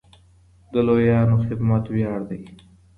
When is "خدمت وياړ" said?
1.45-2.19